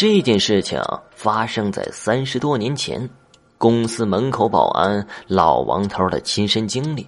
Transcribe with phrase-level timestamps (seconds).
[0.00, 0.80] 这件事情
[1.10, 3.06] 发生在三十多年前，
[3.58, 7.06] 公司门口保安老王头的亲身经历。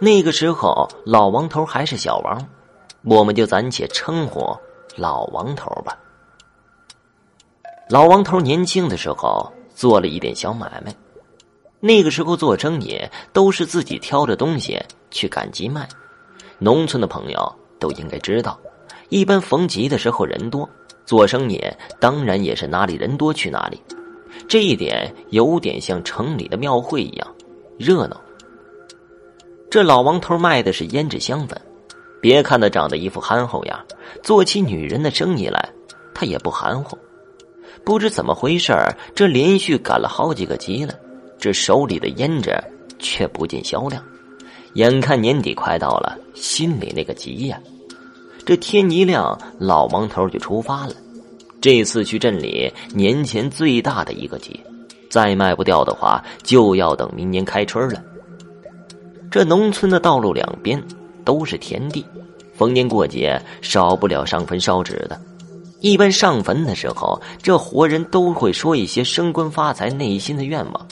[0.00, 2.48] 那个时候，老王头还是小王，
[3.02, 4.56] 我们就暂且称呼
[4.94, 5.98] 老王头吧。
[7.88, 10.94] 老王头年轻的时候做了一点小买卖，
[11.80, 13.02] 那个时候做生意
[13.32, 14.80] 都是自己挑着东西
[15.10, 15.88] 去赶集卖。
[16.60, 18.56] 农村的朋友都应该知道，
[19.08, 20.70] 一般逢集的时候人多。
[21.06, 21.62] 做生意
[22.00, 23.80] 当然也是哪里人多去哪里，
[24.48, 27.34] 这一点有点像城里的庙会一样
[27.78, 28.20] 热闹。
[29.70, 31.60] 这老王头卖的是胭脂香粉，
[32.20, 33.78] 别看他长得一副憨厚样，
[34.22, 35.68] 做起女人的生意来
[36.12, 36.98] 他也不含糊。
[37.84, 38.72] 不知怎么回事
[39.14, 40.94] 这连续赶了好几个集了，
[41.38, 42.52] 这手里的胭脂
[42.98, 44.02] 却不见销量。
[44.74, 47.60] 眼看年底快到了，心里那个急呀！
[48.46, 50.94] 这天一亮，老王头就出发了。
[51.60, 54.56] 这次去镇里年前最大的一个节，
[55.10, 58.00] 再卖不掉的话，就要等明年开春了。
[59.32, 60.80] 这农村的道路两边
[61.24, 62.06] 都是田地，
[62.54, 65.20] 逢年过节少不了上坟烧纸的。
[65.80, 70.86] 一般上坟的时候，这活人都会说一些升官发财、内心的愿望。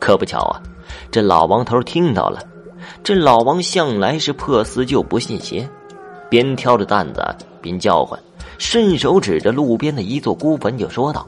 [0.00, 0.62] 可不巧啊，
[1.10, 2.42] 这老王头听到了。
[3.04, 5.68] 这老王向来是破四旧不信邪。
[6.28, 7.22] 边挑着担子
[7.60, 8.18] 边叫唤，
[8.58, 11.26] 顺手指着路边的一座孤坟就说道：“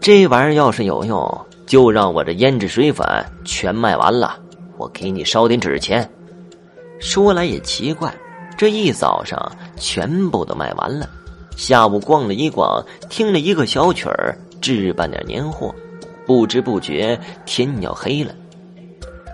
[0.00, 3.06] 这玩意儿要是有用，就让我这胭脂水粉
[3.44, 4.38] 全卖完了，
[4.76, 6.08] 我给你烧点纸钱。”
[7.00, 8.12] 说来也奇怪，
[8.56, 9.40] 这一早上
[9.76, 11.08] 全部都卖完了，
[11.56, 15.72] 下午逛了一逛，听了一个小曲儿，置办点年货，
[16.26, 18.34] 不知不觉天要黑了。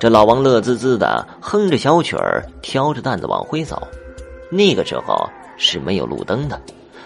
[0.04, 3.88] 这老王乐滋滋的哼着小曲儿，挑着担子往回走。
[4.50, 6.60] 那个时候是没有路灯的，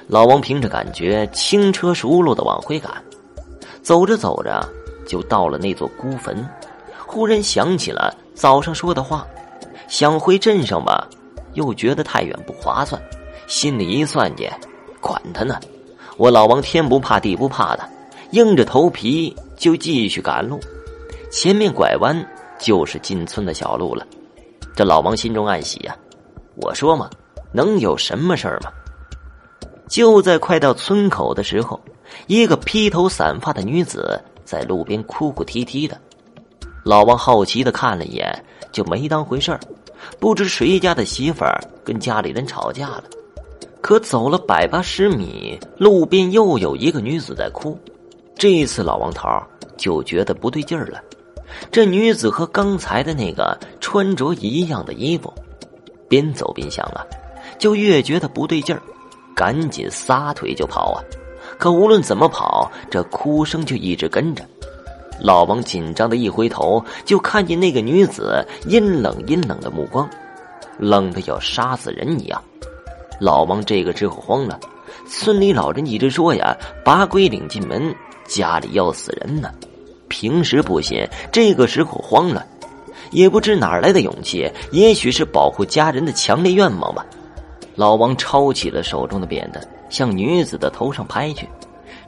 [0.09, 2.93] 老王凭着感觉轻车熟路的往回赶。
[3.83, 4.69] 走着走着，
[5.07, 6.45] 就到了那座孤坟。
[7.07, 9.25] 忽然想起了早上说的话，
[9.87, 11.07] 想回镇上吧，
[11.55, 13.01] 又觉得太远不划算。
[13.47, 14.51] 心里一算计，
[15.01, 15.61] 管他呢，
[16.17, 17.89] 我老王天不怕地不怕的，
[18.33, 20.59] 硬着头皮就继续赶路。
[21.31, 22.29] 前面拐弯。
[22.59, 24.07] 就是进村的小路了，
[24.75, 25.97] 这老王心中暗喜呀。
[26.57, 27.09] 我说嘛，
[27.53, 28.73] 能有什么事儿吗？
[29.89, 31.81] 就在快到村口的时候，
[32.27, 35.99] 一个披头散发的女子在路边哭哭啼啼的。
[36.85, 39.61] 老王好奇的看了一眼，就没当回事儿，
[40.19, 43.05] 不知谁家的媳妇儿跟家里人吵架了。
[43.81, 47.79] 可走了百八十米，路边又有一个女子在哭。
[48.35, 49.29] 这一次老王头
[49.77, 51.01] 就觉得不对劲儿了。
[51.71, 55.33] 这女子和刚才的那个穿着一样的衣服，
[56.09, 57.05] 边走边想啊，
[57.59, 58.83] 就越觉得不对劲儿，
[59.35, 61.03] 赶紧撒腿就跑啊！
[61.59, 64.45] 可无论怎么跑，这哭声就一直跟着。
[65.21, 70.09] 老王紧张的一回头，就看见那个女子阴冷阴冷的目光，
[70.79, 72.41] 冷的要杀死人一样。
[73.19, 74.61] 老王这个时候慌了，
[75.09, 77.93] 村里老人一直说呀：“把鬼领进门，
[78.27, 79.51] 家里要死人呢。”
[80.09, 82.45] 平时不信，这个时候慌了，
[83.11, 87.05] 也不知哪来的勇气，也许是保护家人的强烈愿望吧。
[87.75, 91.49] 老王抄起了手中的扁担，向女子的头上拍去，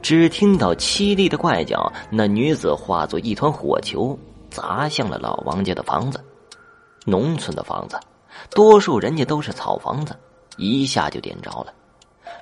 [0.03, 4.19] 只听到凄厉的怪叫，那女子化作一团火球，
[4.50, 6.21] 砸向了老王家的房子。
[7.06, 7.99] 农村的房子，
[8.50, 10.15] 多数人家都是草房子，
[10.56, 11.72] 一下就点着了。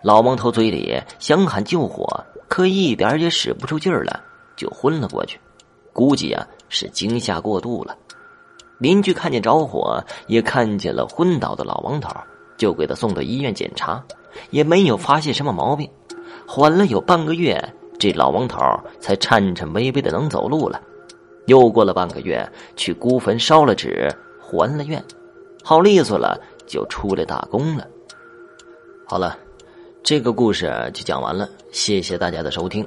[0.02, 2.06] 老王头嘴里想喊救火，
[2.48, 4.20] 可一点也使不出劲儿来，
[4.56, 5.38] 就昏了过去。
[5.98, 7.97] 估计啊是惊吓过度了，
[8.78, 12.09] 邻居看见着火，也看见了昏倒的老王头，
[12.56, 14.00] 就给他送到医院检查，
[14.50, 15.91] 也没有发现什么毛病。
[16.47, 17.60] 缓了有半个月，
[17.98, 18.60] 这老王头
[19.00, 20.81] 才颤颤巍巍的能走路了。
[21.47, 24.08] 又过了半个月，去孤坟烧了纸，
[24.41, 25.03] 还了愿，
[25.64, 27.84] 好利索了，就出来打工了。
[29.04, 29.37] 好了，
[30.04, 32.87] 这个故事就讲完了，谢谢大家的收听。